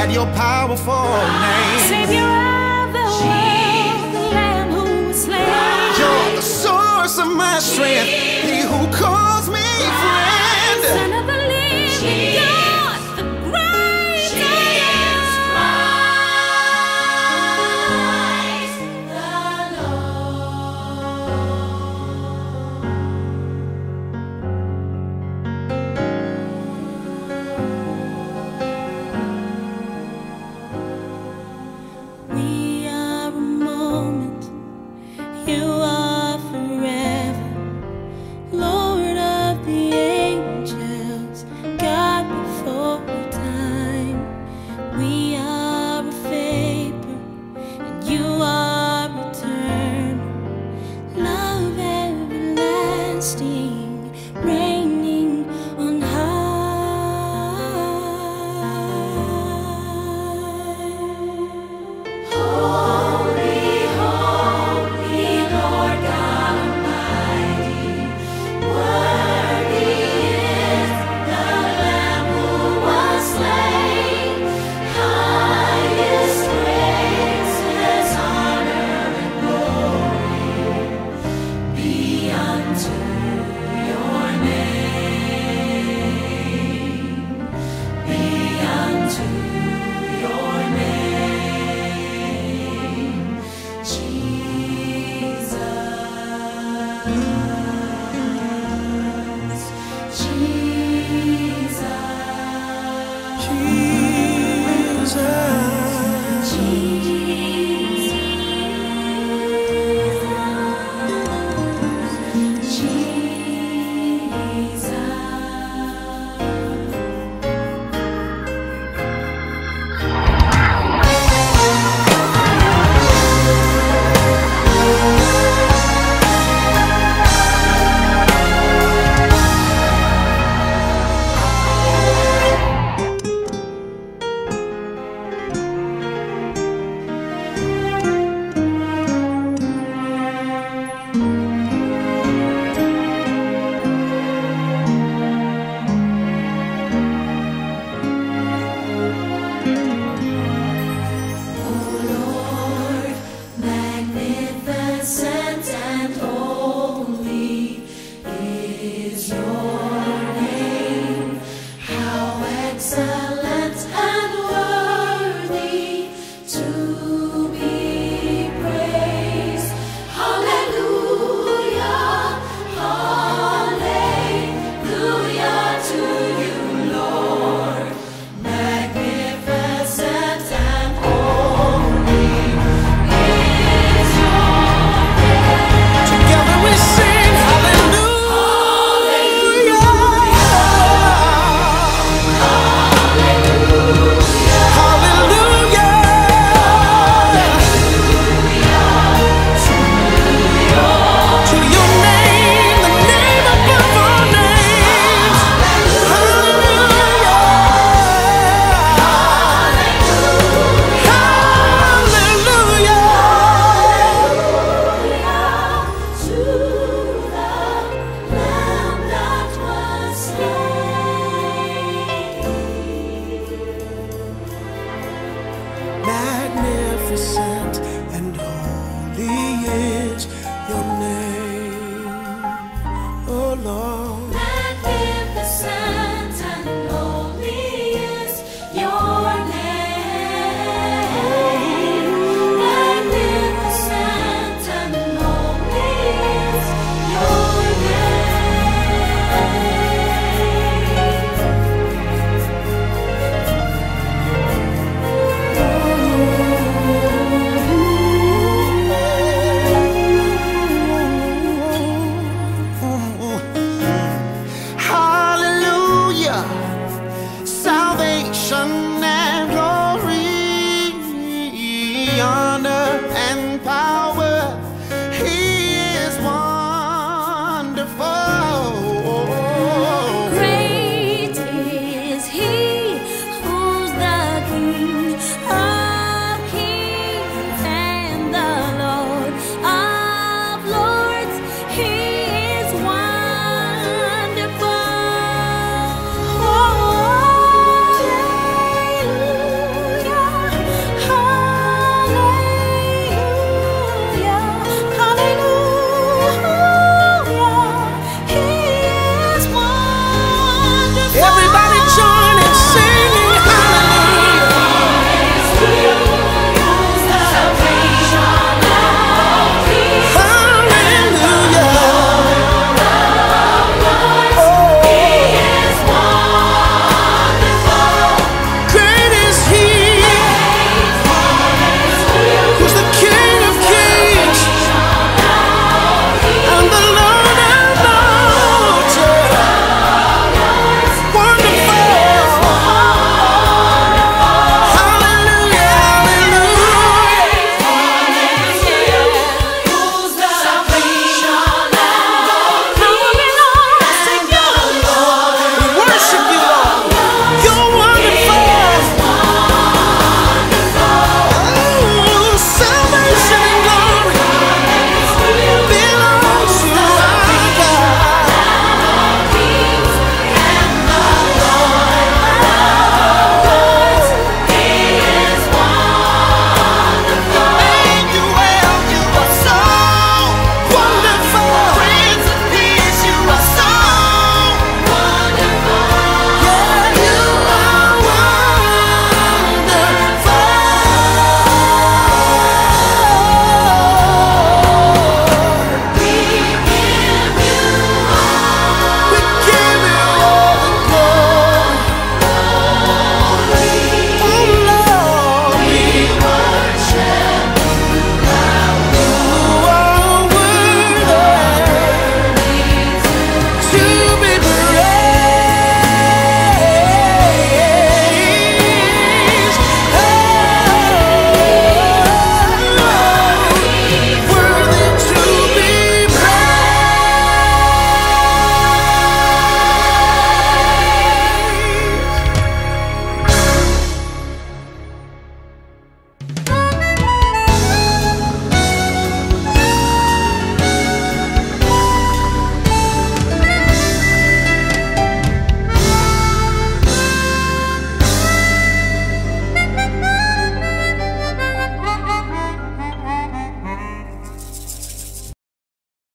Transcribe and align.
at 0.00 0.10
your 0.10 0.26
powerful 0.34 1.04
name. 1.44 1.80
Savior 1.92 2.24
of 2.24 2.88
the 2.96 3.04
world, 3.20 4.14
the 4.14 4.24
Lamb 4.36 4.70
who 4.72 5.08
was 5.08 5.24
slain. 5.24 5.98
You're 5.98 6.36
the 6.36 6.42
source 6.42 7.18
of 7.18 7.28
my 7.36 7.58
strength, 7.58 8.08
He 8.48 8.56
who 8.70 8.80
calls 8.96 9.46
me 9.50 9.68
friend. 10.00 10.80
Son 10.96 11.12
of 11.20 11.26
the 11.26 11.39